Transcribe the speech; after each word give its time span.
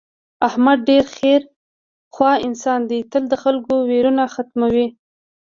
احمد 0.47 0.79
ډېر 0.89 1.03
خیر 1.17 1.41
خوا 2.13 2.31
انسان 2.47 2.79
دی 2.89 2.99
تل 3.11 3.23
د 3.29 3.33
خلکو 3.43 3.73
ویرونه 3.89 4.23
ختموي. 4.35 4.87